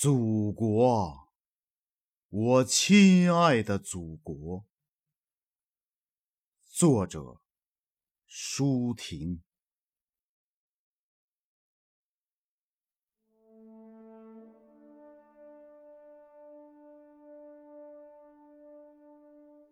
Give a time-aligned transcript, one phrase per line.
[0.00, 1.28] 祖国，
[2.28, 4.64] 我亲爱的祖国。
[6.64, 7.40] 作者：
[8.24, 9.42] 舒婷。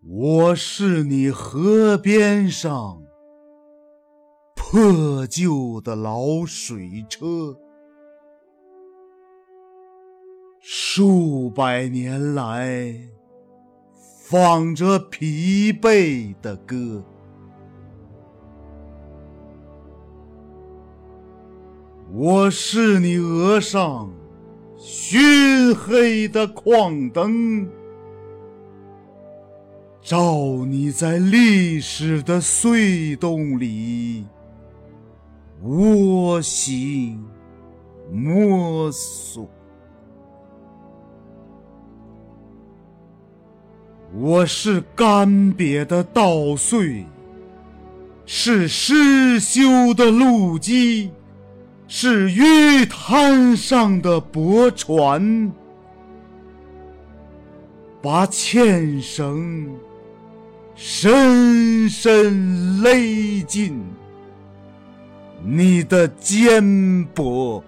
[0.02, 3.06] 我是你河边上
[4.56, 7.56] 破旧的老水车，
[10.98, 12.90] 数百年来
[14.30, 17.04] 放着疲惫的歌。
[22.10, 24.10] 我是你额上
[24.78, 27.68] 熏黑的矿灯。
[30.00, 34.24] 照你在历史的隧洞里
[35.60, 37.22] 蜗行
[38.10, 39.46] 摸索，
[44.18, 47.04] 我是干瘪的稻穗，
[48.24, 51.10] 是失修的路基，
[51.86, 55.52] 是淤滩上的驳船，
[58.00, 59.68] 把纤绳。
[60.74, 63.82] 深深勒进
[65.42, 66.62] 你的肩
[67.14, 67.62] 膊，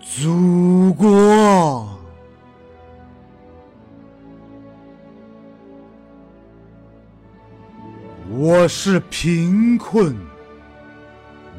[0.00, 1.88] 祖国，
[8.32, 10.16] 我是贫困，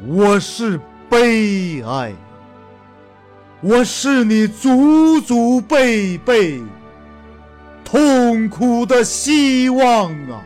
[0.06, 2.14] 我是悲哀，
[3.60, 6.62] 我是你祖祖辈辈。
[7.84, 10.42] 痛苦的希望啊，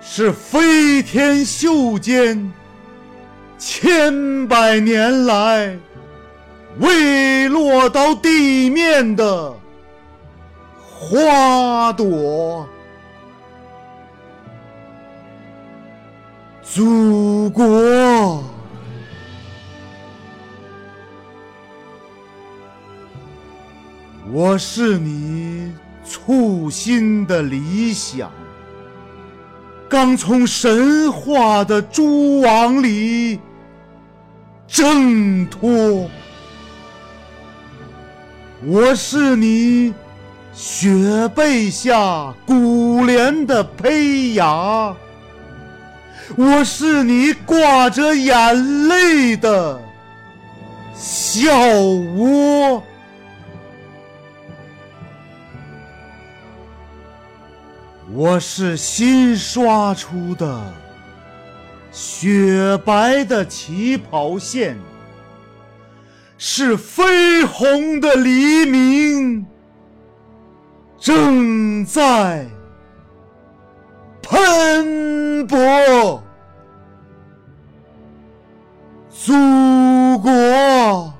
[0.00, 2.50] 是飞天袖间
[3.58, 5.78] 千百年来
[6.78, 9.54] 未落到地面的
[10.80, 12.66] 花朵，
[16.70, 18.44] 祖国。
[24.30, 25.72] 我是你
[26.04, 28.30] 簇新的理想，
[29.88, 33.40] 刚从神话的蛛网里
[34.66, 36.06] 挣脱。
[38.66, 39.94] 我是你
[40.52, 44.94] 雪被下古莲的胚芽，
[46.36, 49.80] 我是你挂着眼泪的
[50.94, 51.50] 笑
[52.16, 52.82] 窝。
[58.12, 60.74] 我是新刷出的
[61.92, 64.78] 雪白的起跑线，
[66.36, 69.44] 是绯红的黎明
[70.98, 72.46] 正在
[79.20, 79.32] 祖
[80.20, 81.12] 国。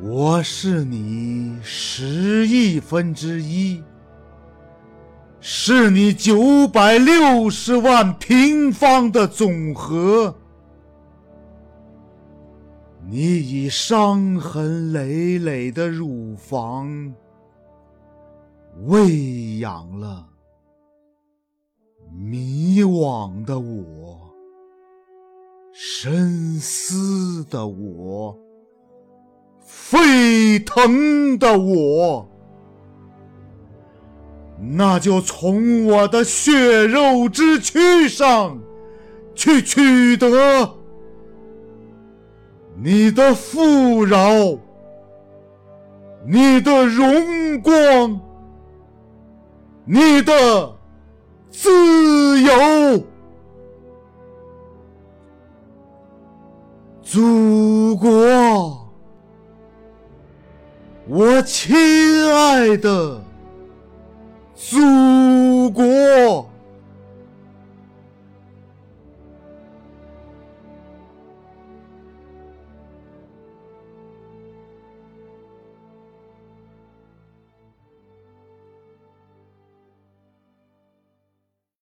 [0.00, 3.84] 我是你十亿分之一，
[5.38, 10.34] 是你九百六十万平方的总和。
[13.06, 17.12] 你以伤痕累累的乳房
[18.84, 20.26] 喂养了
[22.32, 24.18] 迷惘的我，
[25.70, 28.38] 深思的我。
[29.60, 32.26] 沸腾的我，
[34.58, 38.58] 那就从我的血肉之躯上
[39.34, 40.74] 去取得
[42.82, 44.56] 你的富饶，
[46.26, 48.18] 你的荣光，
[49.84, 50.74] 你的
[51.52, 53.04] 自由，
[57.02, 58.10] 祖国。
[61.06, 61.76] 我亲
[62.32, 63.22] 爱的
[64.54, 66.50] 祖国。